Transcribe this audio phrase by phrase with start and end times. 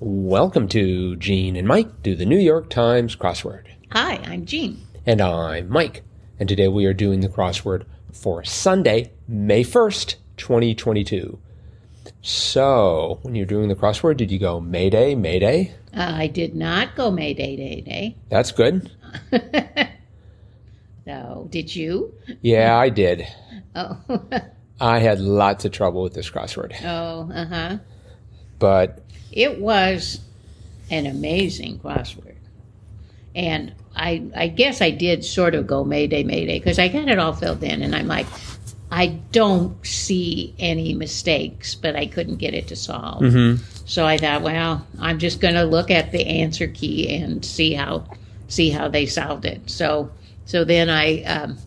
[0.00, 3.66] Welcome to Gene and Mike do the New York Times crossword.
[3.92, 4.80] Hi, I'm Jean.
[5.06, 6.02] And I'm Mike.
[6.38, 11.38] And today we are doing the crossword for Sunday, May 1st, 2022.
[12.20, 15.74] So, when you're doing the crossword, did you go Mayday, Mayday?
[15.94, 18.16] Uh, I did not go Mayday Day Day.
[18.28, 18.90] That's good.
[21.06, 22.12] no, did you?
[22.40, 23.26] Yeah, I did.
[23.76, 23.98] Oh,
[24.80, 26.74] I had lots of trouble with this crossword.
[26.82, 27.78] oh, uh huh.
[28.58, 30.20] But It was
[30.90, 32.36] an amazing crossword,
[33.34, 37.18] and I, I guess I did sort of go Mayday Mayday because I got it
[37.18, 38.26] all filled in, and I'm like,
[38.90, 43.22] I don't see any mistakes, but I couldn't get it to solve.
[43.86, 47.72] So I thought, well, I'm just going to look at the answer key and see
[47.72, 48.04] how
[48.48, 49.70] see how they solved it.
[49.70, 50.10] So
[50.44, 51.58] so then I um,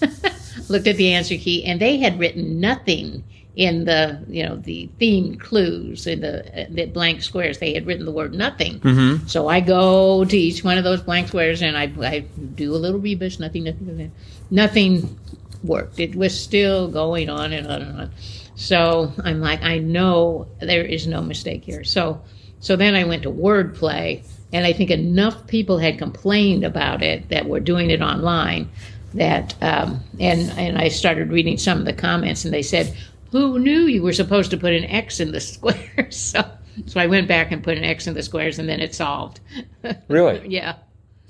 [0.68, 3.24] looked at the answer key, and they had written nothing
[3.58, 7.58] in the you know the themed clues in the, the blank squares.
[7.58, 8.80] They had written the word nothing.
[9.26, 12.20] So I go to each one of those blank squares, and I, I
[12.54, 13.40] do a little rebus.
[13.40, 14.12] Nothing, nothing, nothing,
[14.50, 15.18] nothing
[15.64, 15.98] worked.
[15.98, 18.10] It was still going on and on and on.
[18.54, 21.82] So I'm like, I know there is no mistake here.
[21.82, 22.22] So
[22.60, 24.22] so then I went to wordplay,
[24.52, 28.70] and I think enough people had complained about it that were doing it online
[29.14, 32.96] that um, and and I started reading some of the comments, and they said,
[33.32, 36.44] "Who knew you were supposed to put an X in the squares?" so
[36.86, 39.40] so I went back and put an X in the squares, and then it solved.
[40.08, 40.76] really, yeah.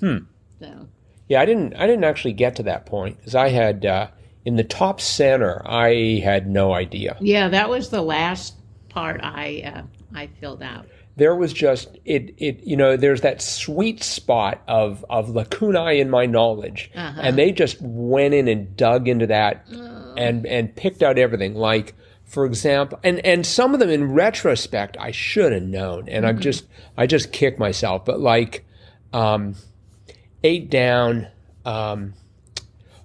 [0.01, 0.19] Hmm.
[0.61, 0.89] So
[1.29, 1.75] yeah, I didn't.
[1.75, 4.09] I didn't actually get to that point because I had uh,
[4.45, 5.63] in the top center.
[5.67, 7.17] I had no idea.
[7.21, 8.55] yeah, that was the last
[8.89, 9.83] part I uh,
[10.15, 10.87] I filled out.
[11.17, 16.09] there was just it it you know there's that sweet spot of of lacunae in
[16.11, 17.21] my knowledge Uh-huh.
[17.23, 19.67] and they just went in and dug into that
[20.19, 24.97] and and picked out everything like for example and and some of them in retrospect
[25.01, 26.67] I should have known and I'm just
[26.97, 28.65] I just kick myself but like
[29.13, 29.55] um
[30.45, 31.29] eight down
[31.65, 32.15] um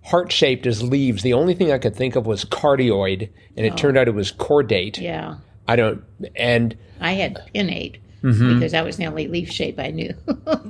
[0.05, 3.77] heart shaped as leaves the only thing I could think of was cardioid and it
[3.77, 5.35] turned out it was cordate Yeah,
[5.67, 6.03] I don't
[6.35, 8.53] and I had pinnate Mm-hmm.
[8.53, 10.13] because that was the only leaf shape I knew.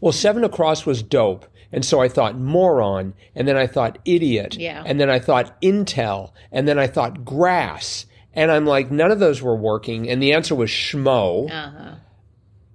[0.00, 1.46] Well, seven across was dope.
[1.72, 4.82] And so I thought moron, and then I thought idiot, Yeah.
[4.86, 8.06] and then I thought intel, and then I thought grass.
[8.32, 10.08] And I'm like, none of those were working.
[10.08, 11.94] And the answer was schmo, uh-huh.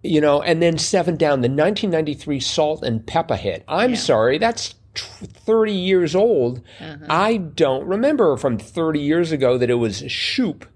[0.03, 3.63] you know, and then seven down, the 1993 Salt-N-Pepa hit.
[3.67, 6.61] I'm sorry, that's t- 30 years old.
[6.79, 7.05] Uh-huh.
[7.09, 10.67] I don't remember from 30 years ago that it was shoop.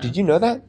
[0.00, 0.62] Did you know that?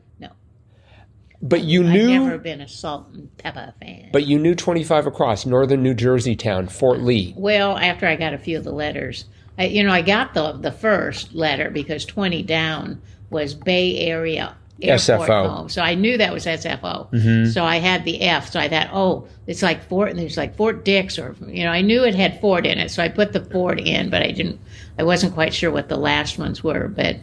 [1.42, 4.10] But you knew I've knew, never been a Salt-N-Pepa fan.
[4.14, 7.34] but you knew 25 across, northern New Jersey town, Fort Lee.
[7.36, 9.26] Well, after I got a few of the letters,
[9.58, 14.56] I, you know, I got the the first letter because twenty down was Bay Area
[14.82, 15.48] Airport SFO.
[15.48, 17.52] Home, so I knew that was SFO.
[17.52, 20.56] So I had the F, so I thought, oh, it's like Fort, and there's like
[20.56, 23.34] Fort Dix, or you know, I knew it had Fort in it, so I put
[23.34, 24.60] the Fort in, but I didn't,
[24.98, 27.18] I wasn't quite sure what the last ones were, but,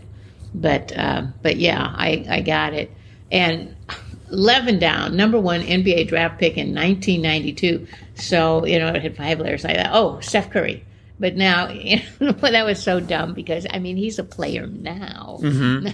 [0.54, 2.92] but, uh, but yeah, I I got it,
[3.30, 3.74] and.
[4.30, 7.86] 11 down, number one NBA draft pick in 1992.
[8.14, 9.64] So, you know, it had five letters.
[9.64, 9.90] like that.
[9.92, 10.84] oh, Steph Curry.
[11.20, 15.38] But now, you know, that was so dumb because, I mean, he's a player now.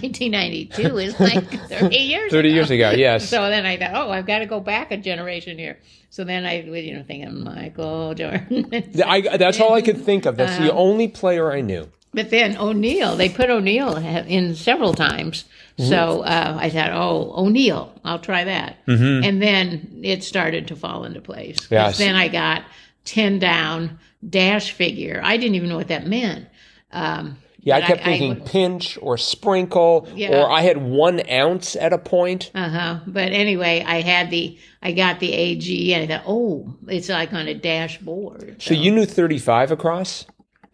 [0.09, 2.55] 1992 is like 30 years 30 ago.
[2.55, 3.27] years ago, yes.
[3.29, 5.79] So then I thought, oh, I've got to go back a generation here.
[6.11, 8.69] So then I was, you know, thinking Michael Jordan.
[9.05, 10.37] I, that's all I could think of.
[10.37, 10.77] That's the Uh-huh.
[10.79, 11.89] only player I knew.
[12.15, 15.43] But then O'Neal, they put O'Neal in several times.
[15.77, 15.89] Mm-hmm.
[15.89, 18.77] So uh, I thought, oh, O'Neal, I'll try that.
[18.87, 21.57] And then it started to fall into place.
[21.59, 21.73] Mm-hmm.
[21.73, 21.97] Yes.
[21.97, 22.63] Then I got
[23.03, 25.19] 10 down dash figure.
[25.23, 26.47] I didn't even know what that meant.
[26.93, 30.39] Um, Yeah, I kept I thinking would- pinch or sprinkle, Yeah.
[30.41, 32.49] or I had one ounce at a point.
[32.55, 33.01] uh-huh.
[33.05, 37.33] But anyway, I had the, I got the AG and I thought, oh, it's like
[37.33, 38.61] on a dashboard.
[38.61, 40.25] So you knew 35 across?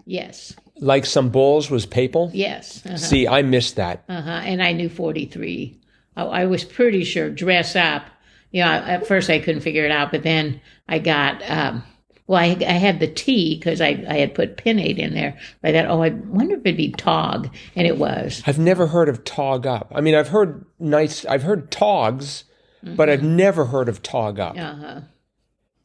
[0.05, 0.55] Yes.
[0.81, 2.31] Like some bulls was papal?
[2.33, 2.83] Yes.
[2.85, 2.97] Uh-huh.
[2.97, 4.03] See, I missed that.
[4.09, 4.29] Uh-huh.
[4.29, 5.79] And I knew 43.
[6.17, 8.03] I, I was pretty sure dress up.
[8.49, 10.59] You know, at first I couldn't figure it out, but then
[10.89, 11.83] I got, um,
[12.27, 15.37] well, I, I had the T because I, I had put pinnate in there.
[15.63, 17.53] I thought, oh, I wonder if it'd be tog.
[17.75, 18.41] And it was.
[18.47, 19.91] I've never heard of tog up.
[19.95, 22.43] I mean, I've heard nice, I've heard togs,
[22.83, 24.57] but I've never heard of tog up.
[24.57, 25.01] Uh-huh.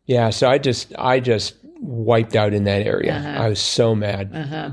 [0.07, 3.37] Yeah, so I just, I just wiped out in that area.
[3.39, 4.31] I was so mad.
[4.35, 4.71] Uh-huh.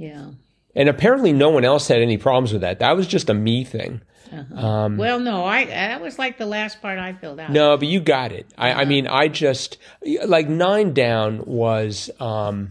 [0.00, 0.30] Yeah.
[0.74, 2.78] And apparently no one else had any problems with that.
[2.78, 4.00] That was just a me thing.
[4.32, 4.66] Uh-huh.
[4.66, 7.50] Um, well, no, I that was like the last part I filled out.
[7.50, 8.46] No, but you got it.
[8.56, 8.84] I, I uh-huh.
[8.86, 9.76] mean, I just
[10.24, 12.70] like nine down was um,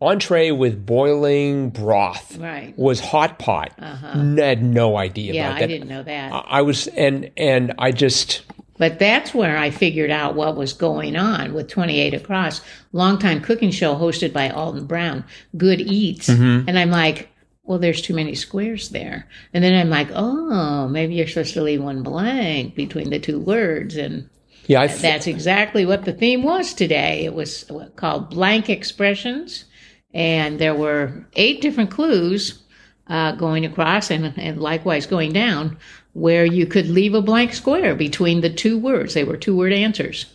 [0.00, 2.36] entree with boiling broth.
[2.38, 2.72] Right.
[2.78, 3.72] Was hot pot.
[3.78, 4.12] Uh-huh.
[4.16, 5.66] I had no idea Yeah, I that.
[5.66, 6.32] didn't know that.
[6.32, 8.42] I I was and and I just
[8.82, 13.70] But that's where I figured out what was going on with 28 Across, longtime cooking
[13.70, 15.24] show hosted by Alton Brown,
[15.56, 16.28] Good Eats.
[16.68, 17.28] And I'm like,
[17.62, 19.28] well, there's too many squares there.
[19.54, 23.38] And then I'm like, oh, maybe you're supposed to leave one blank between the two
[23.38, 23.96] words.
[23.96, 24.28] And
[24.66, 27.24] Yeah, I f- that's exactly what the theme was today.
[27.24, 29.64] It was called Blank Expressions,
[30.12, 32.64] and there were eight different clues
[33.06, 35.78] uh, going across and, and likewise going down
[36.12, 39.14] where you could leave a blank square between the two words.
[39.14, 40.26] They were two word answers.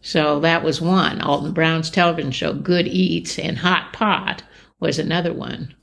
[0.00, 1.20] So that was one.
[1.20, 4.42] Alton Brown's television show, Good Eats, and Hot Pot
[4.80, 5.74] was another one.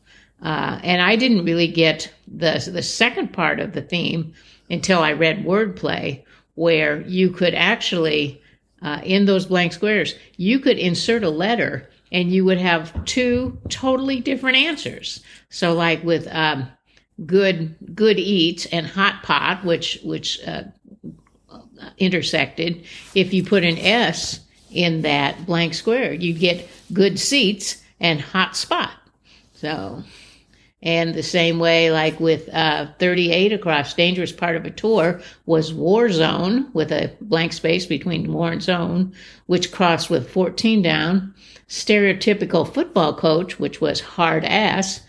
[0.41, 4.33] Uh, and I didn't really get the the second part of the theme
[4.69, 6.23] until I read Wordplay,
[6.55, 8.41] where you could actually,
[8.81, 13.57] uh, in those blank squares, you could insert a letter and you would have two
[13.69, 15.21] totally different answers.
[15.49, 16.67] So, like with um,
[17.25, 20.63] good good eats and hot pot, which which uh,
[21.97, 22.83] intersected,
[23.15, 24.39] if you put an S
[24.71, 28.91] in that blank square, you'd get good seats and hot spot.
[29.53, 30.03] So,
[30.81, 35.73] and the same way, like with uh, 38 across, dangerous part of a tour was
[35.73, 39.13] war zone with a blank space between war and zone,
[39.45, 41.33] which crossed with 14 down.
[41.69, 45.01] Stereotypical football coach, which was hard ass.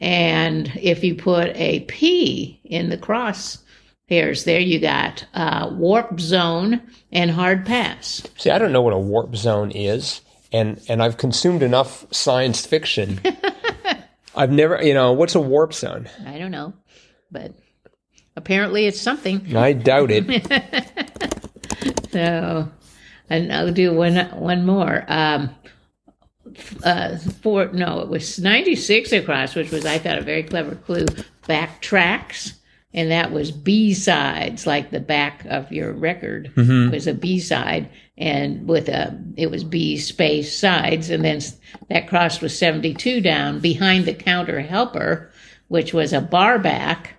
[0.00, 3.58] And if you put a P in the cross
[4.08, 6.80] pairs there, you got uh, warp zone
[7.12, 8.22] and hard pass.
[8.38, 12.64] see, I don't know what a warp zone is, and and I've consumed enough science
[12.64, 13.20] fiction.
[14.34, 16.08] I've never, you know, what's a warp zone?
[16.24, 16.72] I don't know,
[17.30, 17.52] but
[18.36, 19.54] apparently it's something.
[19.56, 21.26] I doubt it.
[22.12, 22.68] So,
[23.28, 25.04] and I'll do one one more.
[25.06, 25.54] Um,
[26.84, 30.74] uh, for no, it was ninety six across, which was I thought a very clever
[30.74, 31.06] clue.
[31.48, 32.52] Backtracks,
[32.94, 36.52] and that was B sides, like the back of your record
[36.90, 41.40] was a B side, and with a it was B space sides, and then
[41.88, 45.30] that crossed with seventy two down behind the counter helper,
[45.68, 47.16] which was a bar back.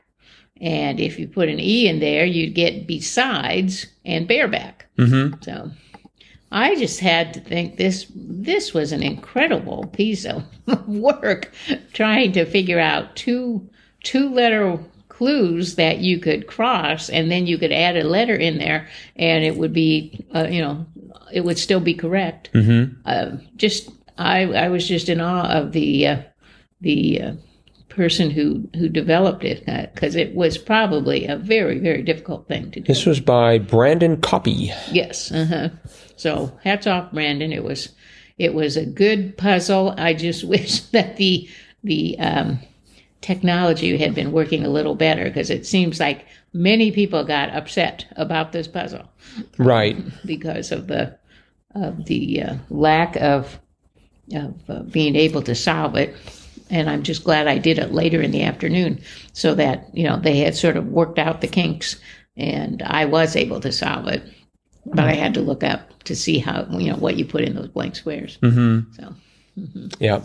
[0.61, 4.87] And if you put an E in there, you'd get besides and bareback.
[4.97, 5.41] Mm-hmm.
[5.41, 5.71] So
[6.51, 10.43] I just had to think this this was an incredible piece of
[10.87, 11.51] work
[11.93, 13.69] trying to figure out two
[14.03, 18.57] two letter clues that you could cross and then you could add a letter in
[18.57, 20.85] there and it would be uh, you know
[21.31, 22.93] it would still be correct mm-hmm.
[23.05, 26.21] uh, just I I was just in awe of the uh,
[26.81, 27.33] the uh,
[27.91, 32.79] person who who developed it because it was probably a very very difficult thing to
[32.79, 32.87] do.
[32.87, 34.71] This was by Brandon Koppy.
[34.91, 35.31] Yes.
[35.31, 35.69] Uh-huh.
[36.15, 37.51] So hats off, Brandon.
[37.51, 37.89] It was
[38.37, 39.93] it was a good puzzle.
[39.97, 41.47] I just wish that the
[41.83, 42.59] the um,
[43.21, 48.05] technology had been working a little better because it seems like many people got upset
[48.15, 49.09] about this puzzle
[49.57, 49.97] Right.
[50.25, 51.17] because of the
[51.73, 53.59] of the uh, lack of
[54.33, 56.15] of uh, being able to solve it.
[56.71, 59.01] And I'm just glad I did it later in the afternoon,
[59.33, 61.99] so that you know they had sort of worked out the kinks,
[62.37, 64.23] and I was able to solve it.
[64.85, 67.55] But I had to look up to see how you know what you put in
[67.55, 68.37] those blank squares.
[68.41, 68.93] Mm-hmm.
[68.93, 69.13] So
[69.99, 70.21] Yeah.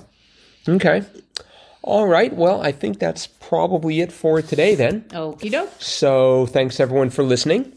[0.69, 1.05] Okay.
[1.83, 2.33] All right.
[2.33, 5.03] Well, I think that's probably it for today then.
[5.11, 5.71] okie doke.
[5.79, 7.73] So thanks everyone for listening.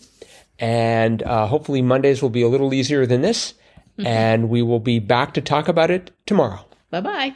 [0.57, 3.54] And uh, hopefully Mondays will be a little easier than this.
[3.97, 6.66] And we will be back to talk about it tomorrow.
[6.90, 7.35] Bye bye.